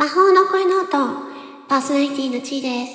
[0.00, 0.92] 魔法の声ノート、
[1.68, 2.86] パーソナリティのちーで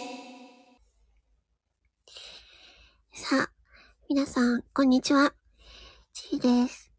[3.13, 3.29] す。
[3.29, 3.51] さあ、
[4.09, 5.31] 皆さん、こんにちは。
[6.13, 6.91] ちーです。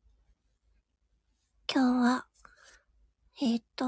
[1.68, 2.26] 今日は、
[3.42, 3.86] えー、っと、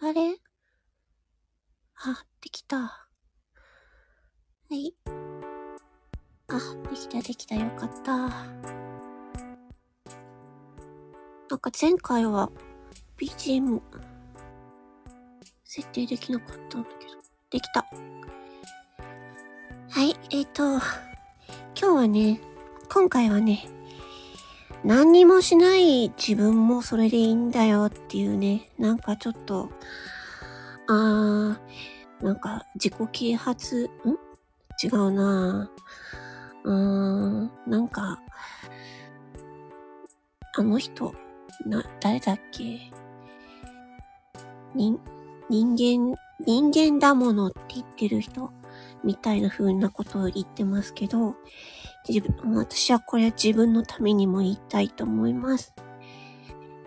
[0.00, 0.36] あれ？
[2.04, 2.76] あ、できた。
[2.76, 3.06] は
[4.70, 4.94] い。
[6.48, 6.58] あ、
[6.90, 8.12] できたできたよかった。
[8.18, 8.26] な
[11.56, 12.50] んか前回は
[13.16, 13.80] BGM
[15.74, 17.12] 設定できなかったんだけど。
[17.48, 17.86] できた。
[19.88, 20.80] はい、えっ、ー、と、今
[21.74, 22.40] 日はね、
[22.92, 23.66] 今回はね、
[24.84, 29.70] 何にもしない自分もそれでいいんだよっていうね、なんかちょっと、
[30.88, 34.10] あー、なんか自己啓発、ん？
[34.84, 36.68] 違うなぁ。
[36.68, 38.20] うーん、なんか、
[40.54, 41.14] あの人、
[41.64, 42.92] な、誰だっけ？
[44.74, 45.00] 人、
[45.52, 48.50] 人間、人間だものって言ってる人
[49.04, 51.36] みたいな風なことを言ってますけど、
[52.08, 55.74] 自分、私はこれは自分のためにも言いたいと思います。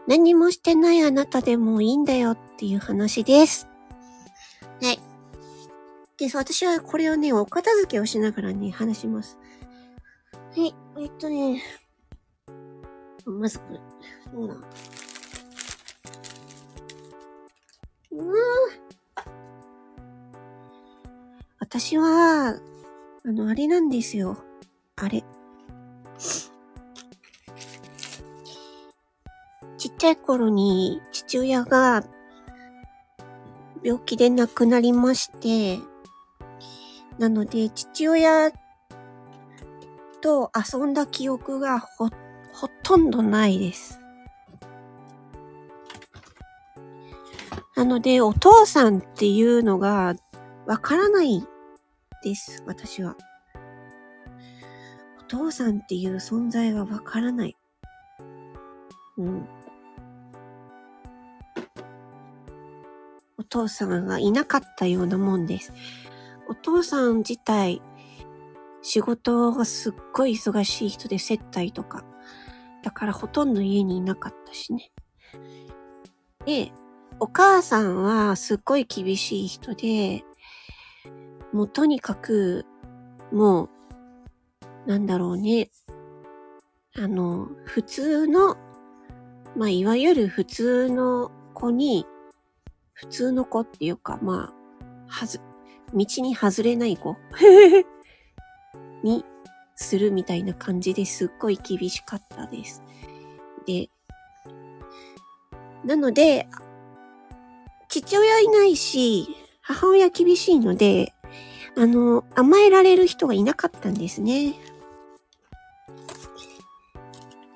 [0.08, 3.67] 何もしてないあなたでもいいんだよっていう話です。
[4.82, 5.00] はい。
[6.17, 9.38] で、私はこれをね、お片付けをしながらね、話します。
[10.58, 10.73] はい。
[10.98, 11.61] えっとね、
[13.26, 13.80] まずこれ、
[14.34, 14.56] そうだ？
[21.78, 22.58] 私は、
[23.26, 24.38] あの、あれなんですよ。
[24.95, 25.26] あれ。
[29.78, 32.06] ちっちゃい頃に父親が
[33.84, 35.80] 病気で亡くなりまして、
[37.20, 38.52] なので父親
[40.22, 42.08] と遊んだ記憶がほ、
[42.54, 44.00] ほとんどないです。
[47.76, 50.16] なので、お父さんっていうのが
[50.66, 51.45] わからない
[52.26, 53.16] です、私は。
[55.20, 57.55] お父さんっていう存在がわからない。
[59.17, 59.48] うん。
[63.38, 65.72] お父さんがいなかったようなもんです。
[66.49, 67.83] お父さん自体、
[68.82, 72.04] 仕事がすっごい忙しい人で接待とか。
[72.82, 74.92] だからほとんど家にいなかったしね。
[76.48, 76.72] で、
[77.20, 80.26] お母さんはすっごい厳しい人で、
[81.55, 82.66] もうとにかく、
[83.32, 83.70] も
[84.86, 85.70] う、なんだろうね。
[86.98, 88.58] あの、普通の、
[89.55, 92.05] まあ、いわゆる普通の子に、
[92.92, 95.39] 普通の子っていうか、まあ、はず、
[95.93, 97.16] 道に外れない子
[99.02, 99.23] に
[99.77, 102.83] するみたいな感じですっごい厳しかったです。
[103.66, 103.89] で、
[105.86, 106.49] なので、
[107.87, 111.14] 父親いないし、母親厳しいので、
[111.77, 114.55] あの、甘えられる人がいなかったんですね。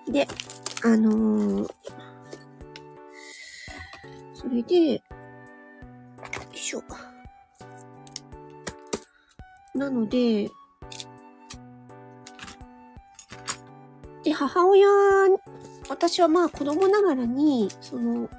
[0.08, 0.28] で、
[0.84, 1.70] あのー、
[4.34, 5.02] それで、よ
[6.54, 6.84] いしょ。
[9.74, 10.50] なので、
[14.24, 14.88] で、母親、
[15.90, 18.30] 私はまあ子供ながらに、その、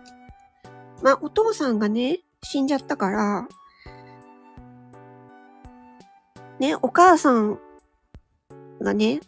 [1.02, 3.48] まあ、お父さんがね、死んじゃったから、
[6.60, 7.58] ね、お母さん
[8.82, 9.20] がね、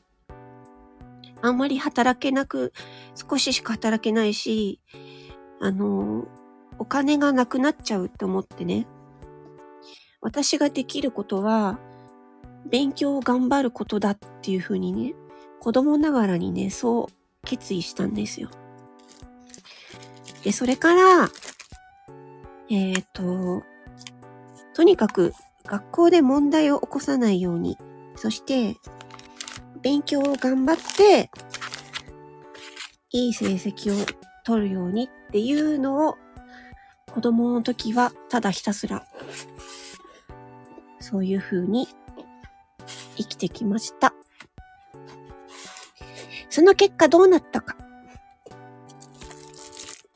[1.41, 2.73] あんまり働けなく、
[3.15, 4.81] 少ししか働けないし、
[5.61, 6.27] あの、
[6.79, 8.87] お金がなくなっちゃうって思ってね、
[10.21, 11.79] 私ができることは、
[12.67, 15.15] 勉強を頑張ることだっていうふうにね、
[15.59, 18.51] 子供ながらにね、そう決意したんですよ。
[20.45, 21.31] で、それから、
[22.69, 23.63] えっ、ー、と、
[24.75, 25.33] とにかく
[25.65, 27.79] 学校で問題を起こさないように、
[28.17, 28.77] そして
[29.83, 31.31] 勉強を頑張って、
[33.11, 34.07] いい成績を
[34.45, 36.17] 取るようにっていうのを
[37.13, 39.07] 子供の時はただひたすら
[40.99, 41.89] そういう風に
[43.17, 44.15] 生きてきました。
[46.49, 47.77] その結果どうなったか。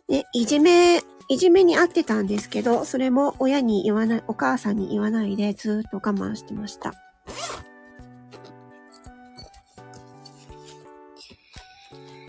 [0.09, 6.95] ね、いじめいじめにあってたんですけど、それも親に言わない、お母さんに言わないでずっと我慢してました。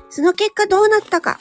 [0.09, 1.39] その結果どうなったか。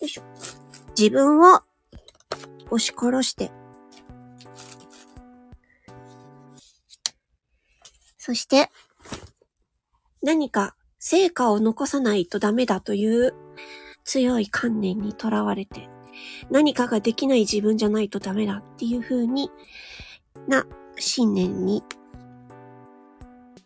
[0.00, 0.22] よいしょ。
[0.96, 1.62] 自分を
[2.70, 3.50] 押し殺して、
[8.18, 8.70] そして、
[10.22, 13.34] 何か成果を残さないとダメだという
[14.04, 15.88] 強い観念にとらわれて、
[16.50, 19.50] 何かができない自分じゃないとダメだっていう風に
[20.46, 20.64] な
[20.98, 21.82] 信念に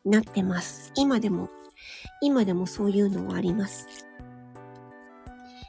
[0.05, 0.93] なってます。
[0.94, 1.50] 今でも、
[2.23, 3.87] 今でもそういうのはあります。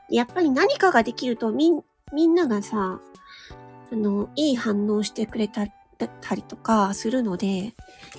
[0.10, 1.72] やっぱり何かができるとみ、
[2.14, 3.02] みんながさ、
[3.92, 5.66] あの、いい反応してくれた、
[5.98, 7.64] だったりとかするので、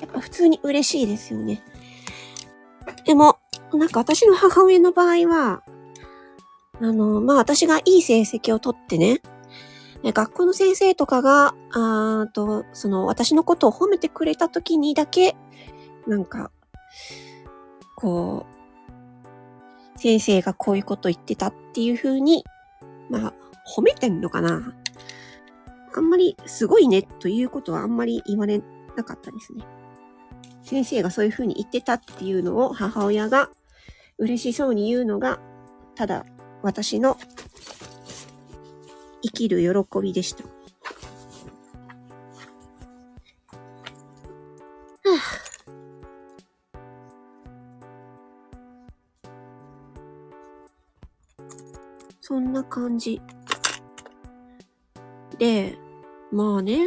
[0.00, 1.62] やっぱ普通に嬉しいですよね。
[3.04, 3.38] でも、
[3.72, 5.62] なんか私の母親の場合は、
[6.80, 9.20] あの、まあ私がいい成績をとってね、
[10.04, 15.36] 学校の先生とかが、あと、その私のことを褒めてくれた時にだけ、
[16.06, 16.50] なんか、
[17.96, 18.46] こ
[19.96, 22.44] う、先生がこういうこと言ってたっていう風に、
[23.10, 23.34] まあ、
[23.76, 24.74] 褒めてんのかな
[25.94, 28.62] あんまりすごいねということはあんまり言われ
[28.96, 29.64] なかったですね。
[30.68, 33.48] 先生がそういう風に言ってたっていうのを母親が
[34.18, 35.40] 嬉しそうに言うのが、
[35.94, 36.26] ただ
[36.62, 37.16] 私の
[39.22, 40.44] 生きる喜びでした。
[40.44, 40.50] は
[45.06, 45.18] あ、
[52.20, 53.22] そんな感じ。
[55.38, 55.78] で、
[56.30, 56.80] まあね、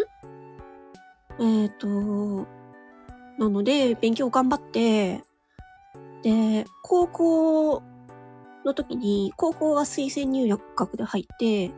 [1.40, 1.78] えっ、ー、
[2.46, 2.61] と、
[3.42, 5.24] なので、勉強頑張って、
[6.22, 7.82] で、高校
[8.64, 11.72] の時に、高校は推薦入学で入って、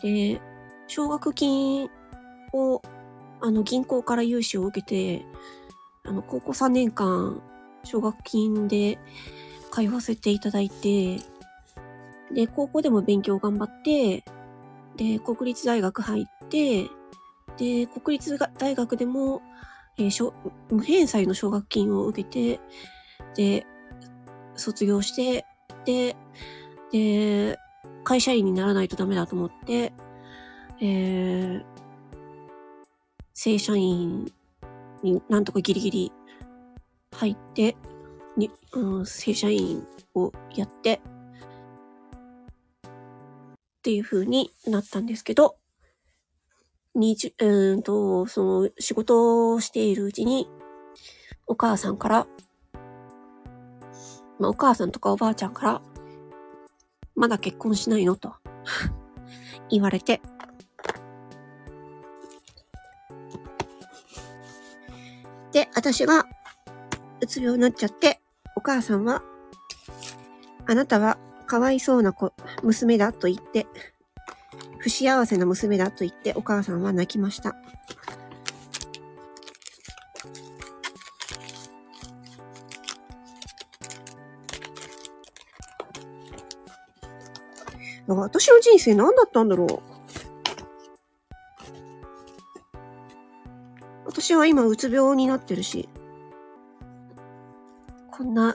[0.00, 0.40] で、
[0.86, 1.90] 奨学金
[2.52, 2.80] を、
[3.40, 5.26] あの、銀行から融資を受けて、
[6.04, 7.42] あの、高校3年間、
[7.82, 9.00] 奨学金で
[9.72, 11.16] 通わせていただいて、
[12.32, 14.22] で、高校でも勉強頑張って、
[14.96, 16.84] で、国立大学入って、
[17.56, 19.42] で、国立大学でも、
[19.98, 20.32] えー、
[20.70, 22.60] 無返済の奨学金を受けて、
[23.36, 23.66] で、
[24.54, 25.44] 卒業して、
[25.84, 26.16] で、
[26.92, 27.58] で、
[28.04, 29.92] 会社員にならないとダメだと思って、
[30.80, 31.64] えー、
[33.32, 34.32] 正社員
[35.02, 36.12] になんとかギリギリ
[37.14, 37.76] 入って、
[38.36, 41.00] に、うん、正社員をやって、
[43.78, 45.56] っていう風になったんですけど、
[46.94, 50.48] にじ、うんと、その仕事をしているうちに、
[51.46, 52.26] お母さんから、
[54.38, 55.82] まあ、お母さんとかおばあちゃんから、
[57.14, 58.16] まだ結婚しないの？
[58.16, 58.34] と
[59.70, 60.20] 言われて、
[65.52, 66.26] で、私が
[67.20, 68.20] うつ病になっちゃって、
[68.56, 69.22] お母さんは、
[70.66, 73.66] あなたはかわいそうな子、娘だと言って、
[74.82, 77.54] 不幸せな娘だと言ってお母さんは泣きました。
[88.08, 89.78] 私の人生何だったんだろう
[94.04, 95.88] 私は今うつ病になってるし。
[98.10, 98.54] こんな、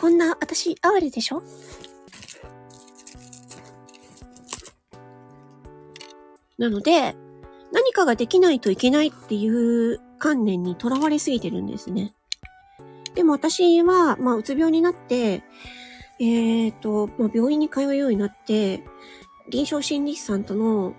[0.00, 1.42] こんな私哀れでしょ？
[6.58, 7.16] なので、
[7.72, 12.14] 何かができないといけないっていう観念にとらわれすぎてるんですね。
[13.14, 15.42] でも私は、まあ、うつ病になって、
[16.20, 18.84] えっ、ー、と、まあ、病院に通うようになって、
[19.50, 20.94] 臨床心理士さんとの、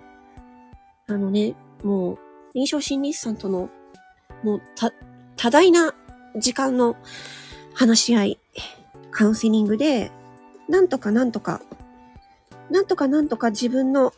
[1.07, 2.19] あのね、もう、
[2.53, 3.69] 臨床心理士さんとの、
[4.43, 4.91] もう、た、
[5.35, 5.93] 多大な
[6.37, 6.95] 時間の
[7.73, 8.39] 話し合い、
[9.11, 10.11] カウンセリングで、
[10.67, 11.61] なんとかなんとか、
[12.69, 14.13] なんとかなんとか自分の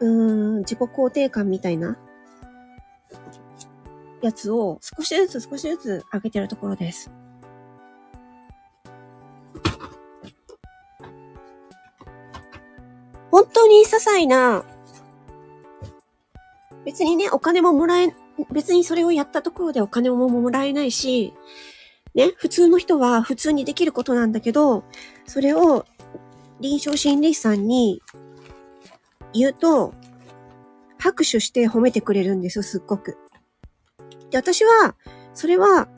[0.00, 1.96] うーん、自己肯定感みたいな
[4.22, 7.10] やつを少しずつ少しずつ上げてるところです。
[13.30, 14.64] 本当に些細な、
[16.84, 18.14] 別にね、お金ももらえ、
[18.50, 21.34] 別にそれをやったところでお金ももらえないし、
[22.14, 24.84] ね、普通の人は普通にできることなんだけど、
[25.26, 25.84] それを
[26.60, 28.00] 臨床心理士さんに
[29.32, 29.94] 言うと、
[30.98, 33.16] 拍手して褒めてくれるんですよ、すっごく。
[34.30, 34.94] で、私は、
[35.34, 35.88] それは、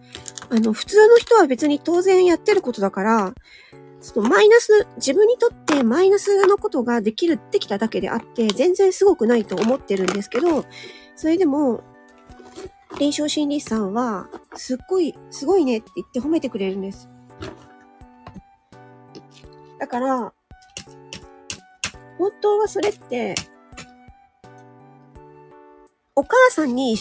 [0.51, 3.35] あの、普通の人は別に当然やってることだから、
[4.01, 10.65] そのマイナス、自分にとってマイナスのことができる、できただけであって、全然すごくないと思ってるんですけど、
[11.17, 11.83] それでも、
[12.99, 17.09] 臨床心理士さんは、すっごい、すごいねって言って褒めてくれるんです。
[19.79, 20.33] だから、
[22.19, 23.35] 本当はそれって、
[26.17, 26.97] お母さんに、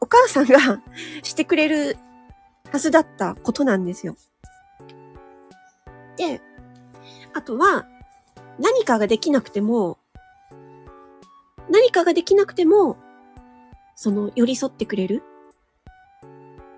[0.00, 0.82] お母さんが
[1.24, 1.96] してくれる
[2.70, 4.16] はずだったことなんですよ。
[6.16, 6.42] で、
[7.32, 7.86] あとは、
[8.58, 9.98] 何かができなくても、
[11.70, 12.96] 何かができなくても、
[13.94, 15.22] その、寄り添ってくれる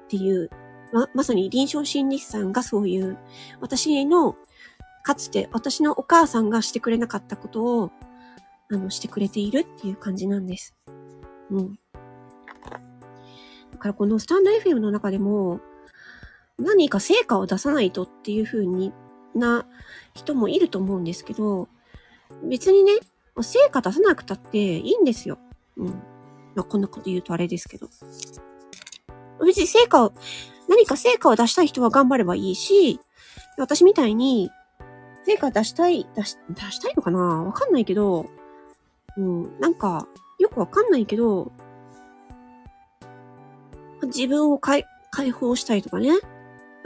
[0.04, 0.50] っていう、
[0.92, 3.18] ま、まさに臨床心理士さんがそういう、
[3.60, 4.36] 私の、
[5.02, 7.90] かつて私のお母さんがしてくれなかったことを、
[8.70, 10.76] あの、してくれているっていう感じなんです。
[11.50, 11.78] うん。
[13.72, 15.60] だからこのスタンド FM の中でも、
[16.58, 18.92] 何か成果を出さないとっていう風に
[19.34, 19.66] な
[20.14, 21.68] 人もいると思うんですけど、
[22.48, 22.92] 別にね、
[23.40, 25.38] 成果出さなくたっていいんですよ。
[25.76, 25.86] うん。
[26.54, 27.88] まあ、こんなこと言うとあれですけど。
[29.44, 30.12] 別に成果を、
[30.68, 33.00] 何か成果を出したい人は頑張ればいいし、
[33.56, 34.50] 私みたいに、
[35.30, 37.18] 成果出したい、出し、出したいのかな？
[37.18, 38.26] わかんないけど、
[39.16, 40.08] うん、なんか、
[40.40, 41.52] よくわかんないけど、
[44.02, 44.84] 自分を解
[45.30, 46.10] 放したいとかね、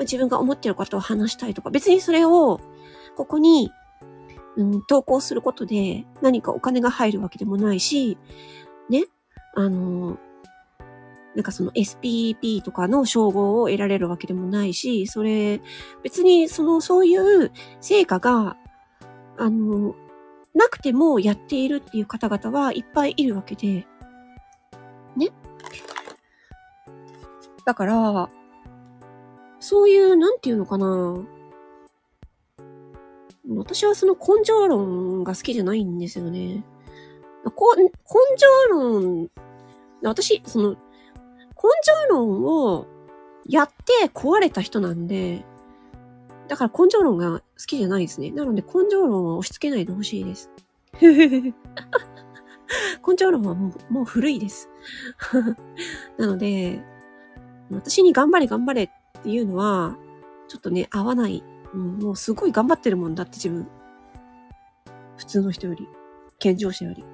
[0.01, 2.61] 自分が思ってることを話したいとか、別にそれを、
[3.17, 3.71] ここに、
[4.57, 8.19] うん、投稿することで何かお金が入るわけでもないし、
[8.91, 9.07] ね、
[9.55, 10.19] あの、
[11.35, 15.61] なんかその SPP とかの称号を得られるわけでもないし、それ、
[16.03, 17.51] 別にその、そういう
[17.81, 18.57] 成果が、
[19.37, 19.95] あの、
[20.55, 23.87] なくてもやっているっていう方々はいっぱいいるわけで、
[25.17, 25.31] ね。
[27.65, 28.31] だから、
[29.59, 31.25] そういう、なんていうのかな。
[33.57, 36.65] 私はその根性論が好きじゃないんですよね。
[37.55, 37.91] こ根
[38.37, 39.31] 性論、
[40.03, 40.77] 私、その、
[41.65, 42.87] 根性論を
[43.49, 45.47] やって壊れた人なんで、
[46.49, 48.31] だから根性論が好きじゃないですね。
[48.31, 50.51] なので根性論を押し付けないでほしいです。
[51.01, 51.55] 根
[53.19, 54.69] 性論はもうもう古いです。
[56.19, 56.83] なので、
[57.71, 58.91] 私に頑張れ頑張れっ
[59.23, 59.97] ていうのは、
[60.49, 61.43] ちょっとね、合わない。
[61.73, 63.67] もうすごい頑張ってるもんだって自分。
[65.17, 65.89] 普通の人より。
[66.39, 67.05] 健常者より。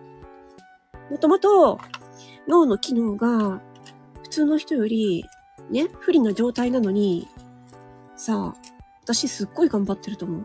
[1.09, 1.79] もともと
[2.49, 3.61] 脳の機能が
[4.31, 5.25] 普通の人より
[5.71, 7.27] ね、不利な状態なのに、
[8.15, 8.61] さあ、
[9.03, 10.45] 私すっごい頑張ってると思う。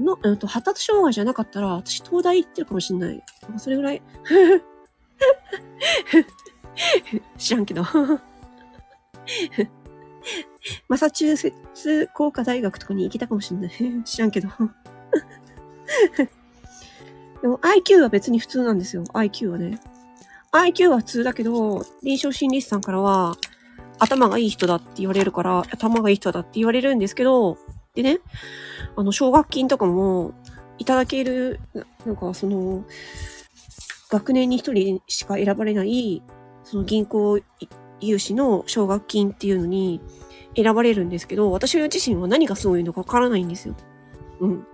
[0.00, 3.20] の、えっと、発達障害じゃなかったら、私東大行ってるかもしんない。
[3.56, 4.00] それぐらい。
[7.36, 7.82] 知らんけど。
[10.88, 13.72] マサチューセッツ工科大学とかに行けたかもしんない。
[14.04, 14.48] 知らんけど。
[17.42, 19.02] でも IQ は別に普通なんですよ。
[19.12, 19.80] IQ はね。
[20.52, 23.36] IQ は普通だけど、臨床心理士さんからは、
[23.98, 27.58] 頭がいい人だって言われるから、頭がいい人だって言われるんですけど、
[27.94, 28.18] でね、
[28.94, 30.34] あの、奨学金とかも
[30.78, 31.60] いただける、
[32.04, 32.84] なんかその、
[34.10, 36.22] 学年に一人しか選ばれない、
[36.62, 37.40] その銀行
[38.00, 40.00] 融資の奨学金っていうのに
[40.56, 43.74] 選ばれるんですけど、私自身は何がすごいうのかわからないんですよ。
[44.40, 44.66] うん。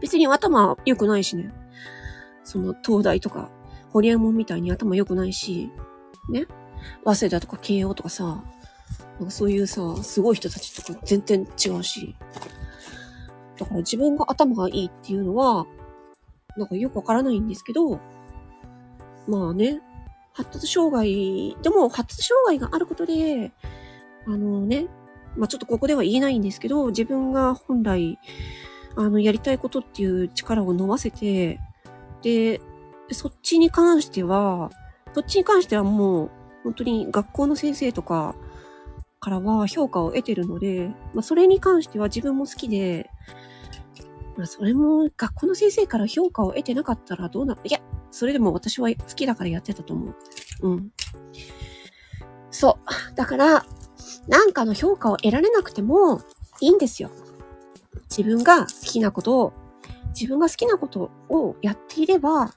[0.00, 1.52] 別に頭良くないしね。
[2.44, 3.50] その、東大とか、
[3.92, 5.70] ホリエモンみたいに頭良くないし、
[6.28, 6.46] ね。
[7.04, 8.42] 早稲田とか慶応とかさ、
[9.18, 12.16] なんかそういうさ、すごい人たちとか全然違うし。
[13.58, 15.66] だから自分が頭がいいっていうのは、
[16.56, 18.00] なんかよくわからないんですけど、
[19.28, 19.80] まあね、
[20.32, 23.52] 発達障害、でも発達障害があることで、
[24.26, 24.86] あのね、
[25.36, 28.18] まあちょっとここでは言えないんですけど、自分が本来、
[28.96, 31.60] あの、やりたいことっていう力を伸ばせて、
[32.22, 32.60] で、
[33.12, 34.70] そっちに関しては、
[35.14, 36.30] そっちに関してはもう、
[36.64, 38.34] 本当に学校の先生とか
[39.18, 43.10] からは評価を得てるので、まあ、それに関しては自分も好きで、
[44.36, 50.14] まあ、それも学校の先生から評価を得てなかったらどうな、いや、それでも私は好きだからやってたと思う。
[50.62, 50.90] うん。
[52.50, 52.78] そ
[53.12, 53.14] う。
[53.16, 53.64] だから、
[54.28, 56.20] なんかの評価を得られなくても
[56.60, 57.10] いいんですよ。
[58.10, 59.52] 自分が好きなことを、
[60.08, 62.54] 自分が好きなことをやっていれば、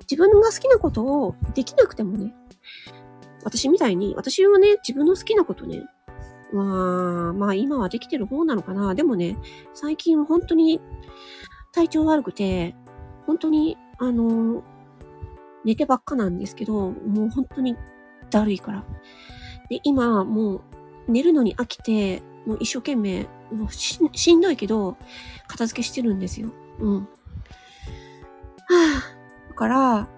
[0.00, 2.34] 自分が好きなことをできなくてもね、
[3.44, 5.82] 私みたいに、私はね、自分の好きなことね、
[6.52, 8.94] まあ、まあ今はできてる方なのかな。
[8.94, 9.36] でもね、
[9.74, 10.80] 最近本当に
[11.72, 12.74] 体調悪くて、
[13.26, 14.62] 本当に、あの、
[15.64, 17.76] 寝てばっかなんですけど、もう本当に
[18.30, 18.84] だるいから。
[19.68, 20.60] で、今、もう
[21.08, 24.96] 寝るのに飽きて、もう一生懸命、もうししんどいけど、
[25.48, 26.50] 片付けしてるんですよ。
[26.80, 27.08] うん。
[28.66, 29.02] は
[29.46, 30.08] あ、だから、あ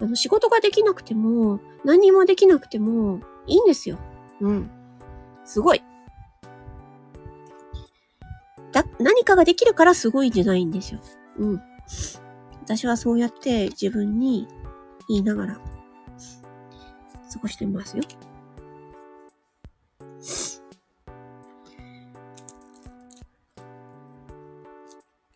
[0.00, 3.98] の、仕事ができなくても、何もできなくても、いいんですよ。
[4.40, 4.70] うん。
[5.44, 5.82] すごい。
[8.72, 11.00] だ、何かができるからすごいんじゃないんですよ。
[11.38, 11.62] うん。
[12.62, 14.48] 私はそうやって自分に
[15.08, 15.60] 言いながら過
[17.40, 18.02] ごしてますよ。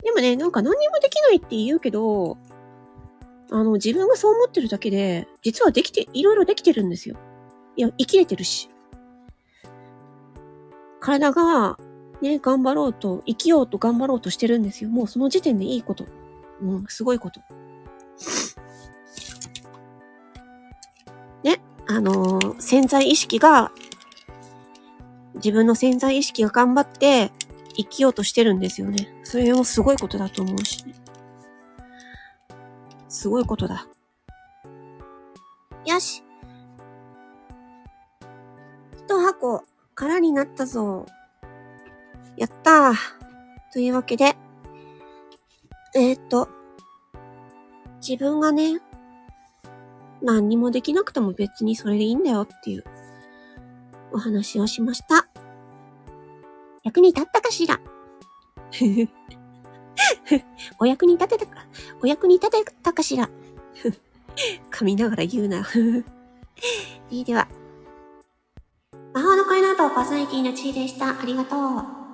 [0.02, 2.38] でもね、なんか何にもできないって言うけど、
[3.56, 7.16] あの、自分がそう思ってるだけで、実はできて、いろいろできてるんですよ。
[7.74, 8.68] いや、生きれてるし。
[11.00, 11.78] 体が、
[12.20, 14.90] ね、頑張ろうと、生きようと頑張ろうとしてるんですよ。
[14.90, 16.04] もうその時点でいいこと。
[16.60, 17.40] うん、すごいこと。
[21.42, 23.72] ね、あのー、潜在意識が、
[25.36, 27.32] 自分の潜在意識が頑張って
[27.74, 29.08] 生きようとしてるんですよね。
[29.22, 31.05] それもすごいことだと思うしね。
[33.16, 33.88] すごいことだ。
[35.86, 36.22] よし。
[38.98, 41.06] 一箱空になったぞ。
[42.36, 42.94] やったー。
[43.72, 44.36] というわけで、
[45.94, 46.50] えー、っと、
[48.06, 48.82] 自分がね、
[50.20, 52.84] 何にもできなくても別にそれでいいんだよっていう
[54.12, 55.26] お話をしました。
[56.84, 57.80] 役に立ったかしら？
[60.78, 61.66] お役に立てたか、
[62.02, 63.30] お役に立てたかしら
[64.70, 65.66] 噛みながら言うな
[67.10, 67.48] いいでは。
[69.14, 71.20] 魔法の声の後、パーソナリティの地位でした。
[71.20, 72.05] ありがとう。